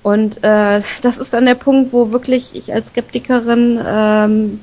[0.03, 4.61] Und äh, das ist dann der Punkt, wo wirklich ich als Skeptikerin ähm,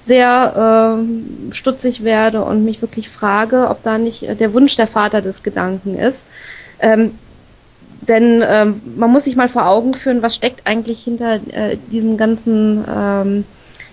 [0.00, 5.20] sehr äh, stutzig werde und mich wirklich frage, ob da nicht der Wunsch der Vater
[5.20, 6.26] des Gedanken ist.
[6.78, 7.12] Ähm,
[8.06, 12.16] denn ähm, man muss sich mal vor Augen führen, was steckt eigentlich hinter äh, diesem
[12.16, 13.44] ganzen, ähm,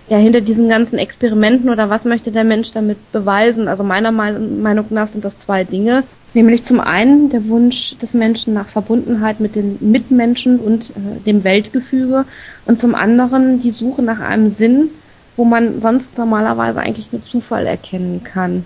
[0.08, 3.66] ja, hinter diesen ganzen Experimenten oder was möchte der Mensch damit beweisen?
[3.66, 6.04] Also meiner Meinung nach sind das zwei Dinge.
[6.34, 11.44] Nämlich zum einen der Wunsch des Menschen nach Verbundenheit mit den Mitmenschen und äh, dem
[11.44, 12.24] Weltgefüge
[12.66, 14.90] und zum anderen die Suche nach einem Sinn,
[15.36, 18.64] wo man sonst normalerweise eigentlich nur Zufall erkennen kann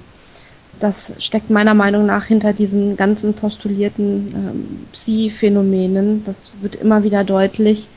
[0.80, 6.24] das steckt meiner Meinung nach hinter diesen ganzen postulierten ähm, Psi-Phänomenen.
[6.24, 7.88] Das wird immer wieder deutlich.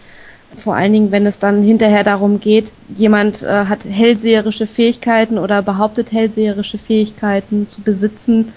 [0.55, 5.61] Vor allen Dingen, wenn es dann hinterher darum geht, jemand äh, hat hellseherische Fähigkeiten oder
[5.61, 8.51] behauptet hellseherische Fähigkeiten zu besitzen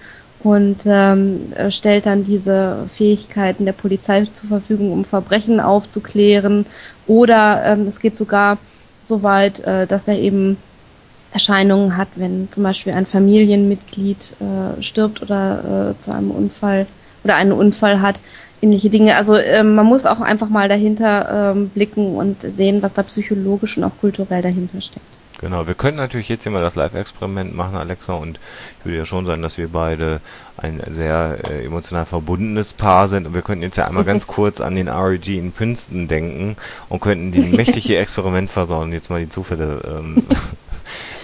[0.45, 6.67] und ähm, stellt dann diese Fähigkeiten der Polizei zur Verfügung, um Verbrechen aufzuklären.
[7.07, 8.59] Oder ähm, es geht sogar
[9.03, 10.59] so weit, äh, dass er eben
[11.33, 16.87] Erscheinungen hat, wenn zum Beispiel ein Familienmitglied äh, stirbt oder äh, zu einem Unfall
[17.25, 18.21] oder einen Unfall hat,
[18.61, 19.17] ähnliche Dinge.
[19.17, 23.79] Also äh, man muss auch einfach mal dahinter ähm, blicken und sehen, was da psychologisch
[23.79, 25.07] und auch kulturell dahinter steckt.
[25.45, 28.41] Genau, wir könnten natürlich jetzt hier mal das Live-Experiment machen, Alexa, und
[28.79, 30.23] ich würde ja schon sagen, dass wir beide
[30.57, 33.27] ein sehr äh, emotional verbundenes Paar sind.
[33.27, 36.57] Und wir könnten jetzt ja einmal ganz kurz an den REG in Princeton denken
[36.89, 40.23] und könnten die mächtige Experiment versauen, jetzt mal die Zufälle ähm,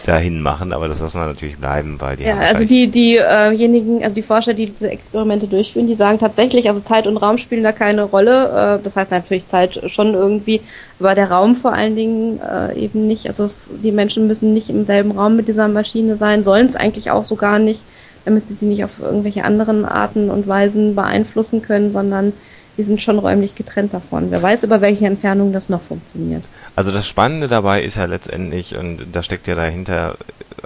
[0.06, 4.04] dahin machen, aber das lassen wir natürlich bleiben, weil die ja, also die diejenigen, äh
[4.04, 7.62] also die Forscher, die diese Experimente durchführen, die sagen tatsächlich, also Zeit und Raum spielen
[7.62, 8.78] da keine Rolle.
[8.80, 10.60] Äh, das heißt natürlich Zeit schon irgendwie,
[10.98, 13.26] aber der Raum vor allen Dingen äh, eben nicht.
[13.26, 16.76] Also es, die Menschen müssen nicht im selben Raum mit dieser Maschine sein, sollen es
[16.76, 17.82] eigentlich auch so gar nicht,
[18.24, 22.32] damit sie die nicht auf irgendwelche anderen Arten und Weisen beeinflussen können, sondern
[22.80, 24.30] die sind schon räumlich getrennt davon.
[24.30, 26.42] Wer weiß, über welche Entfernung das noch funktioniert.
[26.76, 30.16] Also das Spannende dabei ist ja letztendlich, und da steckt ja dahinter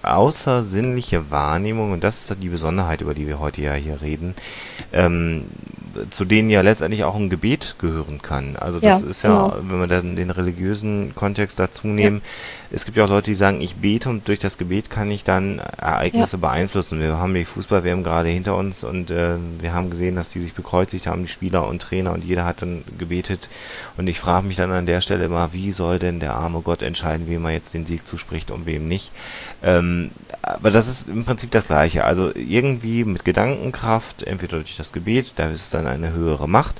[0.04, 4.36] außersinnliche Wahrnehmung, und das ist die Besonderheit, über die wir heute ja hier reden,
[4.92, 5.46] ähm,
[6.10, 8.56] zu denen ja letztendlich auch ein Gebet gehören kann.
[8.56, 9.56] Also das ja, ist ja, genau.
[9.62, 12.76] wenn wir dann den religiösen Kontext dazu nehmen, ja.
[12.76, 15.24] es gibt ja auch Leute, die sagen, ich bete und durch das Gebet kann ich
[15.24, 16.40] dann Ereignisse ja.
[16.40, 17.00] beeinflussen.
[17.00, 20.54] Wir haben die Fußball-WM gerade hinter uns und äh, wir haben gesehen, dass die sich
[20.54, 23.48] bekreuzigt haben, die Spieler und Trainer und jeder hat dann gebetet.
[23.96, 26.82] Und ich frage mich dann an der Stelle immer, wie soll denn der arme Gott
[26.82, 29.12] entscheiden, wem er jetzt den Sieg zuspricht und wem nicht?
[29.62, 30.10] Ähm,
[30.42, 32.04] aber das ist im Prinzip das Gleiche.
[32.04, 36.76] Also irgendwie mit Gedankenkraft, entweder durch das Gebet, da ist dann eine höhere Macht,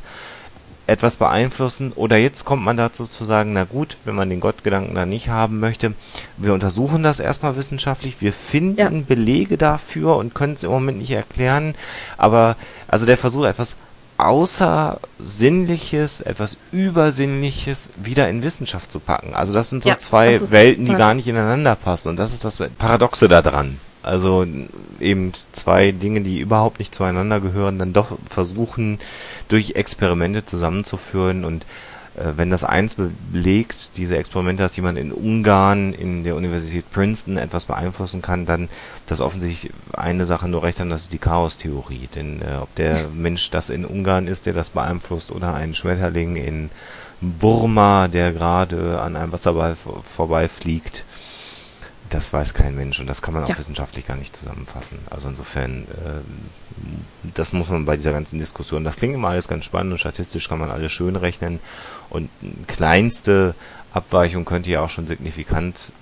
[0.86, 1.92] etwas beeinflussen.
[1.94, 5.28] Oder jetzt kommt man dazu zu sagen, na gut, wenn man den Gottgedanken da nicht
[5.28, 5.94] haben möchte,
[6.36, 8.90] wir untersuchen das erstmal wissenschaftlich, wir finden ja.
[9.06, 11.74] Belege dafür und können es im Moment nicht erklären.
[12.16, 12.56] Aber
[12.88, 13.76] also der Versuch, etwas
[14.16, 19.34] Außersinnliches, etwas Übersinnliches wieder in Wissenschaft zu packen.
[19.34, 22.10] Also das sind so ja, zwei Welten, die gar nicht ineinander passen.
[22.10, 23.80] Und das ist das Paradoxe daran.
[24.04, 24.46] Also
[25.00, 28.98] eben zwei Dinge, die überhaupt nicht zueinander gehören, dann doch versuchen
[29.48, 31.64] durch Experimente zusammenzuführen und
[32.16, 32.96] äh, wenn das eins
[33.32, 38.68] belegt, diese Experimente, dass jemand in Ungarn in der Universität Princeton etwas beeinflussen kann, dann
[39.06, 42.08] das offensichtlich eine Sache nur recht haben, das ist die Chaostheorie.
[42.14, 46.36] Denn äh, ob der Mensch das in Ungarn ist, der das beeinflusst, oder ein Schmetterling
[46.36, 46.70] in
[47.20, 51.04] Burma, der gerade an einem Wasserball vorbeifliegt,
[52.14, 53.58] das weiß kein Mensch und das kann man auch ja.
[53.58, 54.98] wissenschaftlich gar nicht zusammenfassen.
[55.10, 56.20] Also insofern, äh,
[57.34, 60.48] das muss man bei dieser ganzen Diskussion, das klingt immer alles ganz spannend und statistisch
[60.48, 61.58] kann man alles schön rechnen
[62.10, 62.30] und
[62.68, 63.54] kleinste
[63.92, 65.92] Abweichung könnte ja auch schon signifikant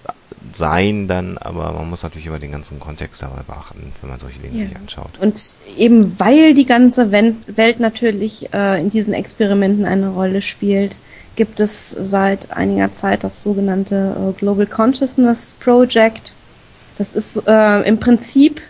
[0.52, 4.40] sein dann, aber man muss natürlich immer den ganzen Kontext dabei beachten, wenn man solche
[4.40, 4.66] Dinge ja.
[4.66, 5.18] sich anschaut.
[5.20, 10.96] Und eben weil die ganze Welt natürlich äh, in diesen Experimenten eine Rolle spielt,
[11.36, 16.32] gibt es seit einiger Zeit das sogenannte äh, Global Consciousness Project.
[16.98, 18.60] Das ist äh, im Prinzip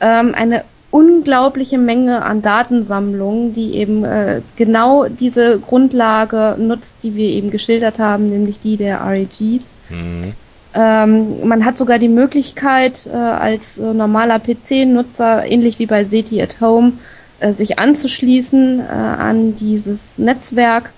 [0.00, 7.28] ähm, eine unglaubliche Menge an Datensammlungen, die eben äh, genau diese Grundlage nutzt, die wir
[7.28, 9.72] eben geschildert haben, nämlich die der REGs.
[9.88, 10.34] Mhm.
[10.74, 16.42] Ähm, man hat sogar die Möglichkeit, äh, als äh, normaler PC-Nutzer, ähnlich wie bei SETI
[16.42, 16.92] at Home,
[17.40, 20.90] äh, sich anzuschließen äh, an dieses Netzwerk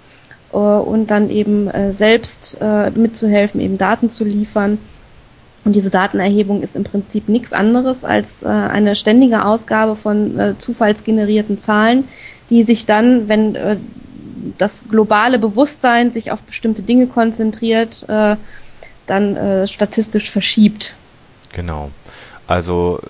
[0.55, 2.59] äh, und dann eben äh, selbst
[2.95, 4.79] mitzuhelfen, eben Daten zu liefern.
[5.64, 12.05] Und diese Datenerhebung ist im Prinzip nichts anderes als eine ständige Ausgabe von zufallsgenerierten Zahlen,
[12.51, 13.57] die sich dann, wenn
[14.59, 18.05] das globale Bewusstsein sich auf bestimmte Dinge konzentriert,
[19.07, 20.95] dann äh, statistisch verschiebt.
[21.53, 21.90] Genau.
[22.47, 23.01] Also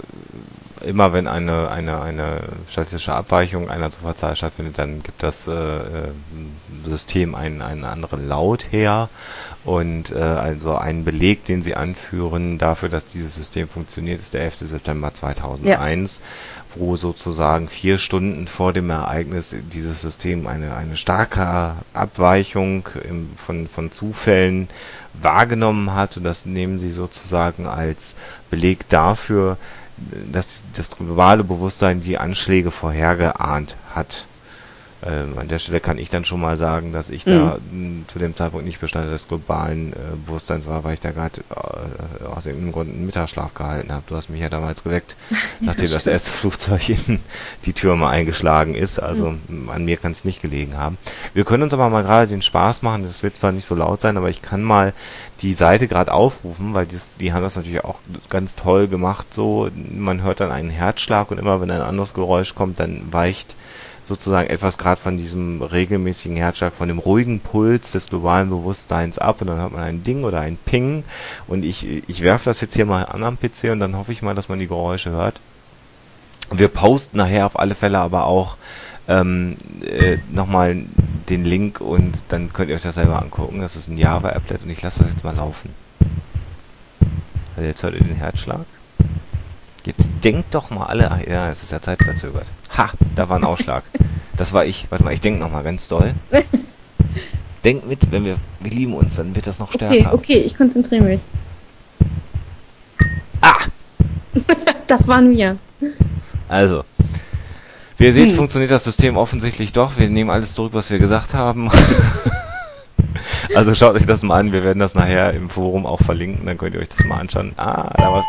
[0.85, 6.09] immer wenn eine, eine, eine statistische Abweichung einer Zufallszahl stattfindet, dann gibt das äh, äh,
[6.85, 9.09] System einen, einen anderen Laut her
[9.65, 14.43] und äh, also ein Beleg, den sie anführen dafür, dass dieses System funktioniert, ist der
[14.43, 14.59] 11.
[14.61, 16.81] September 2001, ja.
[16.81, 23.67] wo sozusagen vier Stunden vor dem Ereignis dieses System eine, eine starke Abweichung im, von,
[23.67, 24.69] von Zufällen
[25.15, 26.17] wahrgenommen hat.
[26.19, 28.17] Und das nehmen sie sozusagen als
[28.51, 29.57] Beleg dafür,
[30.33, 34.27] dass das globale Bewusstsein die Anschläge vorhergeahnt hat.
[35.07, 37.31] Ähm, an der Stelle kann ich dann schon mal sagen, dass ich mhm.
[37.31, 41.11] da m, zu dem Zeitpunkt nicht Bestandteil des globalen äh, Bewusstseins war, weil ich da
[41.11, 44.05] gerade äh, aus irgendeinem Grund einen Mittagsschlaf gehalten habe.
[44.07, 45.17] Du hast mich ja damals geweckt,
[45.61, 47.21] nachdem das erste Flugzeug in
[47.67, 48.99] die Türme eingeschlagen ist.
[48.99, 49.69] Also mhm.
[49.69, 50.97] an mir kann es nicht gelegen haben.
[51.35, 53.03] Wir können uns aber mal gerade den Spaß machen.
[53.03, 54.95] Das wird zwar nicht so laut sein, aber ich kann mal
[55.43, 57.99] die Seite gerade aufrufen, weil die, die haben das natürlich auch
[58.31, 59.35] ganz toll gemacht.
[59.35, 63.55] So, man hört dann einen Herzschlag und immer wenn ein anderes Geräusch kommt, dann weicht
[64.05, 69.41] sozusagen etwas gerade von diesem regelmäßigen Herzschlag, von dem ruhigen Puls des globalen Bewusstseins ab
[69.41, 71.05] und dann hat man ein Ding oder ein Ping
[71.47, 74.23] und ich, ich werfe das jetzt hier mal an am PC und dann hoffe ich
[74.23, 75.41] mal, dass man die Geräusche hört.
[76.51, 78.57] Wir posten nachher auf alle Fälle aber auch
[79.09, 80.85] ähm, äh, nochmal
[81.29, 83.61] den Link und dann könnt ihr euch das selber angucken.
[83.61, 85.71] Das ist ein Java-Applet und ich lasse das jetzt mal laufen.
[87.57, 88.67] Also jetzt hört ihr den Herzschlag.
[89.85, 92.47] Jetzt denkt doch mal alle, ach ja, es ist ja zeitverzögert.
[92.77, 93.85] Ha, da war ein Ausschlag.
[94.37, 94.87] Das war ich.
[94.91, 96.13] Warte mal, ich denke nochmal ganz doll.
[97.65, 100.13] Denkt mit, wenn wir, wir lieben uns, dann wird das noch stärker.
[100.13, 101.21] Okay, okay, ich konzentriere mich.
[103.41, 103.61] Ah!
[104.89, 105.57] das waren wir.
[106.49, 106.83] Also,
[107.97, 108.37] wie ihr seht, hm.
[108.37, 109.99] funktioniert das System offensichtlich doch.
[109.99, 111.71] Wir nehmen alles zurück, was wir gesagt haben.
[113.55, 114.53] also schaut euch das mal an.
[114.53, 116.45] Wir werden das nachher im Forum auch verlinken.
[116.45, 117.53] Dann könnt ihr euch das mal anschauen.
[117.57, 118.25] Ah, da war...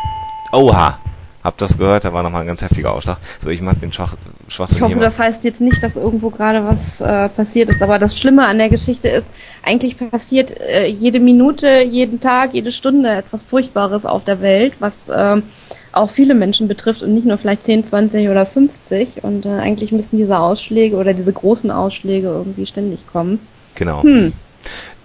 [0.52, 1.00] Oha!
[1.46, 2.04] Habt das gehört?
[2.04, 3.18] Da war nochmal ein ganz heftiger Ausschlag.
[3.40, 4.16] So, ich mach den Schwach
[4.48, 4.78] Schwachsinn.
[4.78, 7.84] Ich hoffe, das heißt jetzt nicht, dass irgendwo gerade was äh, passiert ist.
[7.84, 9.30] Aber das Schlimme an der Geschichte ist,
[9.62, 15.08] eigentlich passiert äh, jede Minute, jeden Tag, jede Stunde etwas Furchtbares auf der Welt, was
[15.08, 15.40] äh,
[15.92, 19.22] auch viele Menschen betrifft und nicht nur vielleicht 10, 20 oder 50.
[19.22, 23.38] Und äh, eigentlich müssen diese Ausschläge oder diese großen Ausschläge irgendwie ständig kommen.
[23.76, 24.02] Genau.
[24.02, 24.32] Hm.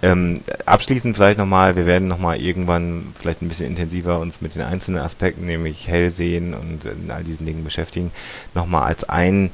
[0.02, 4.62] Ähm, abschließend vielleicht nochmal, wir werden nochmal irgendwann vielleicht ein bisschen intensiver uns mit den
[4.62, 8.10] einzelnen Aspekten, nämlich Hellsehen und äh, all diesen Dingen beschäftigen.
[8.54, 9.50] Nochmal als einen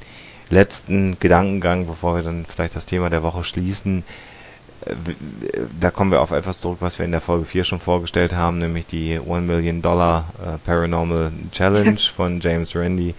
[0.48, 4.04] letzten Gedankengang, bevor wir dann vielleicht das Thema der Woche schließen.
[4.86, 4.94] Äh,
[5.78, 8.58] da kommen wir auf etwas zurück, was wir in der Folge 4 schon vorgestellt haben,
[8.58, 13.14] nämlich die One Million Dollar äh, Paranormal Challenge von James Randi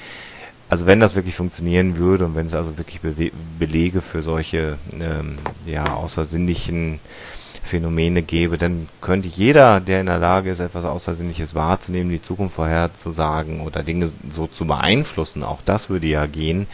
[0.70, 4.78] also wenn das wirklich funktionieren würde und wenn es also wirklich Be Belege für solche
[4.94, 7.00] ähm, ja, außersinnlichen
[7.64, 12.56] Phänomene gäbe, dann könnte jeder, der in der Lage ist, etwas Außersinnliches wahrzunehmen, die Zukunft
[12.56, 16.68] vorherzusagen oder Dinge so zu beeinflussen, auch das würde ja gehen,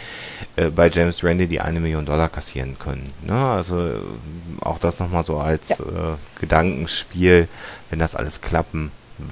[0.56, 3.12] äh, bei James Randi die eine Million Dollar kassieren können.
[3.26, 3.36] Ne?
[3.36, 3.94] Also äh,
[4.62, 5.78] auch das nochmal so als ja.
[5.78, 7.48] äh, Gedankenspiel,
[7.90, 8.92] wenn das alles klappen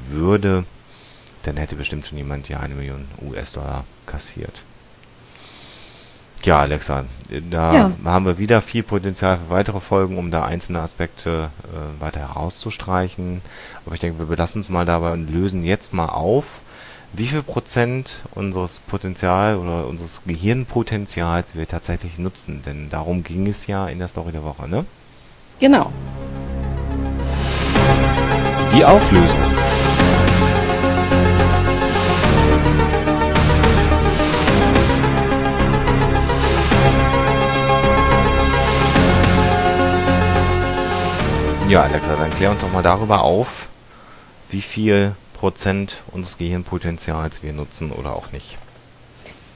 [0.09, 0.65] würde
[1.43, 4.61] dann hätte bestimmt schon jemand ja eine Million US-Dollar kassiert.
[6.43, 7.05] Ja, Alexa,
[7.49, 7.91] da ja.
[8.03, 13.41] haben wir wieder viel Potenzial für weitere Folgen, um da einzelne Aspekte äh, weiter herauszustreichen.
[13.85, 16.61] Aber ich denke, wir belassen es mal dabei und lösen jetzt mal auf,
[17.13, 22.61] wie viel Prozent unseres Potenzial oder unseres Gehirnpotenzials wir tatsächlich nutzen.
[22.65, 24.85] Denn darum ging es ja in der Story der Woche, ne?
[25.59, 25.93] Genau.
[28.73, 29.62] Die Auflösung.
[41.73, 43.69] Ja, Alexa, dann klär uns doch mal darüber auf,
[44.51, 48.59] wie viel Prozent unseres Gehirnpotenzials wir nutzen oder auch nicht.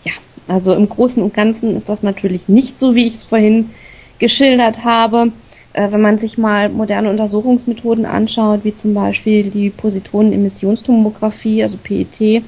[0.04, 0.14] Ja,
[0.48, 3.70] also im Großen und Ganzen ist das natürlich nicht so, wie ich es vorhin
[4.18, 5.32] geschildert habe.
[5.74, 12.42] Äh, wenn man sich mal moderne Untersuchungsmethoden anschaut, wie zum Beispiel die Positronenemissionstomographie, also PET,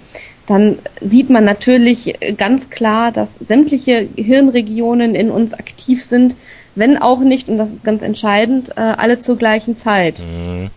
[0.48, 6.36] dann sieht man natürlich ganz klar, dass sämtliche Hirnregionen in uns aktiv sind,
[6.80, 10.20] wenn auch nicht, und das ist ganz entscheidend, äh, alle zur gleichen Zeit.
[10.20, 10.72] Mhm.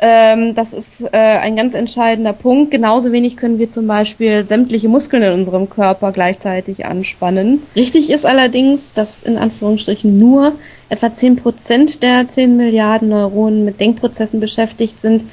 [0.00, 2.70] Ähm, das ist äh, ein ganz entscheidender Punkt.
[2.70, 7.62] Genauso wenig können wir zum Beispiel sämtliche Muskeln in unserem Körper gleichzeitig anspannen.
[7.76, 10.52] Richtig ist allerdings, dass in Anführungsstrichen nur
[10.88, 15.24] etwa zehn Prozent der zehn Milliarden Neuronen mit Denkprozessen beschäftigt sind.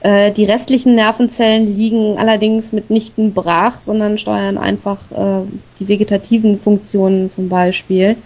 [0.00, 5.46] Äh, die restlichen Nervenzellen liegen allerdings mitnichten brach, sondern steuern einfach äh,
[5.78, 8.16] die vegetativen Funktionen zum Beispiel.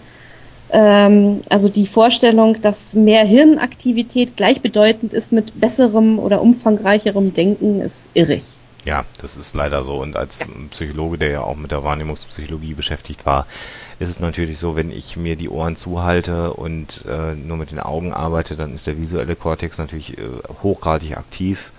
[0.71, 8.09] Ähm, also die Vorstellung, dass mehr Hirnaktivität gleichbedeutend ist mit besserem oder umfangreicherem Denken, ist
[8.13, 8.57] irrig.
[8.83, 9.97] Ja, das ist leider so.
[10.01, 10.39] Und als
[10.71, 13.45] Psychologe, der ja auch mit der Wahrnehmungspsychologie beschäftigt war,
[13.99, 17.79] ist es natürlich so, wenn ich mir die Ohren zuhalte und äh, nur mit den
[17.79, 20.21] Augen arbeite, dann ist der visuelle Kortex natürlich äh,
[20.63, 21.71] hochgradig aktiv.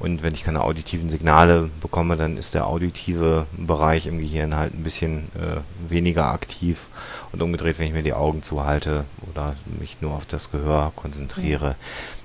[0.00, 4.74] Und wenn ich keine auditiven Signale bekomme, dann ist der auditive Bereich im Gehirn halt
[4.74, 6.86] ein bisschen äh, weniger aktiv.
[7.32, 11.70] Und umgedreht, wenn ich mir die Augen zuhalte oder mich nur auf das Gehör konzentriere,
[11.70, 12.17] äh,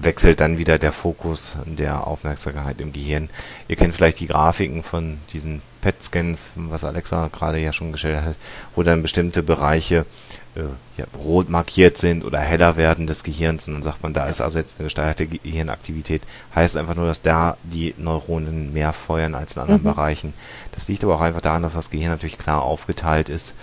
[0.00, 3.28] wechselt dann wieder der Fokus der Aufmerksamkeit im Gehirn.
[3.68, 8.36] Ihr kennt vielleicht die Grafiken von diesen PET-Scans, was Alexa gerade ja schon gestellt hat,
[8.74, 10.06] wo dann bestimmte Bereiche
[10.54, 10.62] äh,
[10.96, 14.40] ja, rot markiert sind oder heller werden des Gehirns und dann sagt man, da ist
[14.40, 16.22] also jetzt eine gesteigerte Gehirnaktivität.
[16.54, 19.94] Heißt einfach nur, dass da die Neuronen mehr feuern als in anderen mhm.
[19.94, 20.34] Bereichen.
[20.72, 23.54] Das liegt aber auch einfach daran, dass das Gehirn natürlich klar aufgeteilt ist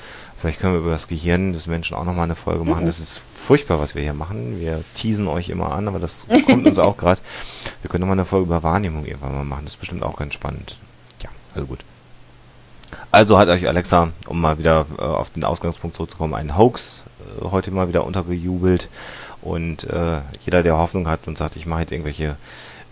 [0.46, 2.84] Vielleicht können wir über das Gehirn des Menschen auch nochmal eine Folge machen.
[2.84, 2.86] Mhm.
[2.86, 4.60] Das ist furchtbar, was wir hier machen.
[4.60, 7.20] Wir teasen euch immer an, aber das kommt uns auch gerade.
[7.82, 9.66] Wir können nochmal eine Folge über Wahrnehmung irgendwann mal machen.
[9.66, 10.78] Das ist bestimmt auch ganz spannend.
[11.24, 11.80] Ja, also gut.
[13.10, 17.02] Also hat euch Alexa, um mal wieder äh, auf den Ausgangspunkt zurückzukommen, einen Hoax
[17.42, 18.88] äh, heute mal wieder untergejubelt.
[19.46, 22.36] Und äh, jeder, der Hoffnung hat und sagt, ich mache jetzt irgendwelche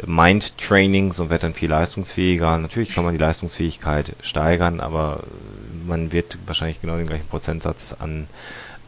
[0.05, 2.57] Mind-Trainings und werde dann viel leistungsfähiger.
[2.57, 5.23] Natürlich kann man die Leistungsfähigkeit steigern, aber
[5.85, 8.27] man wird wahrscheinlich genau den gleichen Prozentsatz an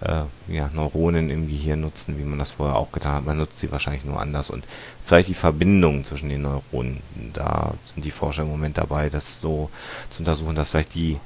[0.02, 3.26] äh, ja, Neuronen im Gehirn nutzen, wie man das vorher auch getan hat.
[3.26, 4.66] Man nutzt sie wahrscheinlich nur anders und
[5.04, 7.02] vielleicht die Verbindungen zwischen den Neuronen.
[7.34, 9.70] Da sind die Forscher im Moment dabei, das so
[10.10, 11.20] zu untersuchen, dass vielleicht die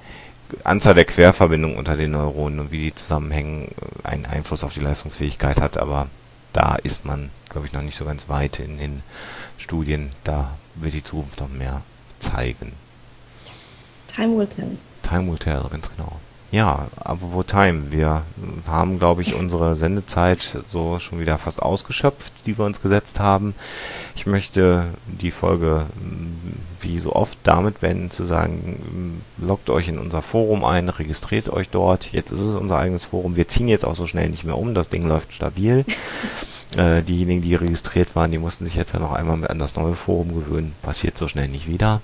[0.63, 3.69] Anzahl der Querverbindungen unter den Neuronen und wie die zusammenhängen
[4.03, 6.07] äh, einen Einfluss auf die Leistungsfähigkeit hat, aber
[6.53, 9.03] da ist man, glaube ich, noch nicht so ganz weit in den
[9.57, 10.11] Studien.
[10.23, 11.81] Da wird die Zukunft noch mehr
[12.19, 12.73] zeigen.
[14.07, 14.77] Time will tell.
[15.03, 16.19] Time will tell, ganz genau.
[16.51, 18.23] Ja, apropos Time, wir
[18.67, 23.53] haben, glaube ich, unsere Sendezeit so schon wieder fast ausgeschöpft, die wir uns gesetzt haben.
[24.15, 25.85] Ich möchte die Folge
[26.81, 31.69] wie so oft damit beenden, zu sagen, loggt euch in unser Forum ein, registriert euch
[31.69, 32.11] dort.
[32.11, 33.35] Jetzt ist es unser eigenes Forum.
[33.35, 35.85] Wir ziehen jetzt auch so schnell nicht mehr um, das Ding läuft stabil.
[36.77, 39.95] Äh, diejenigen, die registriert waren, die mussten sich jetzt ja noch einmal an das neue
[39.95, 40.75] Forum gewöhnen.
[40.83, 41.99] Passiert so schnell nicht wieder.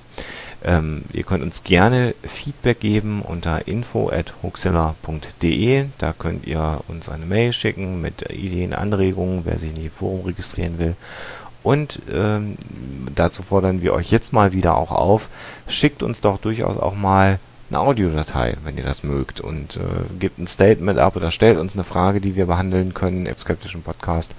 [0.63, 5.85] Ähm, ihr könnt uns gerne Feedback geben unter info.huxilla.de.
[5.99, 10.25] Da könnt ihr uns eine Mail schicken mit Ideen, Anregungen, wer sich in die Forum
[10.25, 10.95] registrieren will.
[11.65, 12.59] Und ähm,
[13.15, 15.29] dazu fordern wir euch jetzt mal wieder auch auf,
[15.67, 17.39] schickt uns doch durchaus auch mal
[17.71, 21.73] eine Audiodatei, wenn ihr das mögt, und äh, gebt ein Statement ab oder stellt uns
[21.73, 24.35] eine Frage, die wir behandeln können im skeptischen Podcast.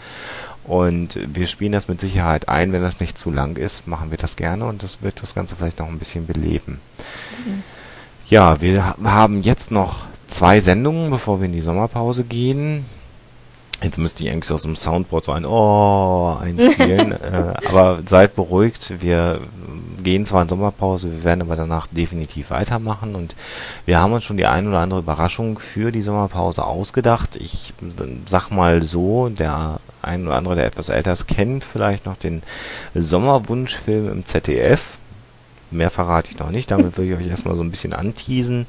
[0.62, 2.72] Und wir spielen das mit Sicherheit ein.
[2.72, 5.56] Wenn das nicht zu lang ist, machen wir das gerne und das wird das Ganze
[5.56, 6.80] vielleicht noch ein bisschen beleben.
[7.44, 7.64] Mhm.
[8.28, 12.84] Ja, wir haben jetzt noch zwei Sendungen, bevor wir in die Sommerpause gehen.
[13.82, 17.12] Jetzt müsste ich eigentlich aus dem Soundboard so ein Oh einspielen.
[17.22, 19.40] äh, aber seid beruhigt, wir
[20.02, 23.34] gehen zwar in Sommerpause, wir werden aber danach definitiv weitermachen und
[23.84, 27.36] wir haben uns schon die ein oder andere Überraschung für die Sommerpause ausgedacht.
[27.36, 27.74] Ich
[28.26, 32.42] sag mal so, der ein oder andere, der etwas älter ist, kennt vielleicht noch den
[32.94, 34.98] Sommerwunschfilm im ZDF.
[35.70, 38.66] Mehr verrate ich noch nicht, damit will ich euch erstmal so ein bisschen anteasen.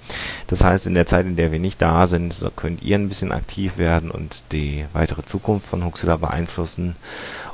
[0.48, 3.08] Das heißt, in der Zeit, in der wir nicht da sind, so könnt ihr ein
[3.08, 6.96] bisschen aktiv werden und die weitere Zukunft von Huxilla beeinflussen.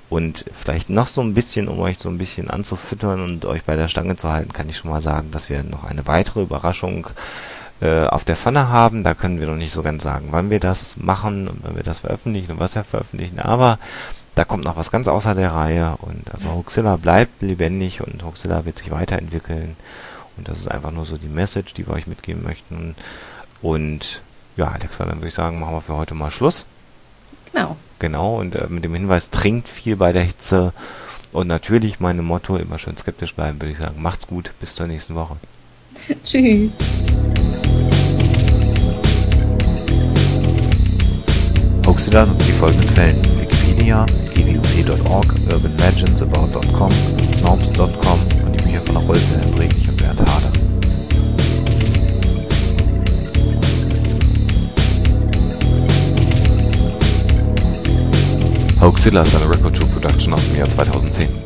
[0.10, 3.76] Und vielleicht noch so ein bisschen, um euch so ein bisschen anzufüttern und euch bei
[3.76, 7.08] der Stange zu halten, kann ich schon mal sagen, dass wir noch eine weitere Überraschung
[7.82, 9.04] äh, auf der Pfanne haben.
[9.04, 11.84] Da können wir noch nicht so ganz sagen, wann wir das machen und wann wir
[11.84, 13.40] das veröffentlichen und was wir veröffentlichen.
[13.40, 13.80] Aber
[14.36, 18.66] da kommt noch was ganz außer der Reihe und also Hoaxilla bleibt lebendig und Hoaxilla
[18.66, 19.76] wird sich weiterentwickeln
[20.38, 22.96] und das ist einfach nur so die Message, die wir euch mitgeben möchten.
[23.62, 24.22] Und
[24.58, 26.66] ja, Alexa, dann würde ich sagen, machen wir für heute mal Schluss.
[27.52, 27.78] Genau.
[28.00, 30.74] Genau, und äh, mit dem Hinweis, trinkt viel bei der Hitze.
[31.32, 34.02] Und natürlich meine Motto, immer schön skeptisch bleiben, würde ich sagen.
[34.02, 35.38] Macht's gut, bis zur nächsten Woche.
[36.24, 36.74] Tschüss.
[41.86, 43.43] Hoaxilla nutzt die folgenden Quellen.
[43.74, 46.92] Wikipedia, gwp.org, urbanlegendsabout.com,
[47.34, 50.52] snobs.com und die Bücher von Rolf Wilhelm Breglich und Bernd Hader.
[58.82, 61.43] Hoaxilla ist eine Record Show Production aus dem Jahr 2010.